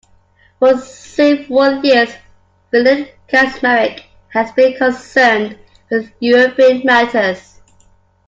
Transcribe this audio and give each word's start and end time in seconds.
For 0.57 0.79
several 0.79 1.83
years 1.85 2.09
Filip 2.71 3.09
Kaczmarek 3.27 4.03
has 4.29 4.51
been 4.53 4.75
concerned 4.75 5.59
with 5.91 6.11
European 6.19 6.81
matters. 6.83 7.61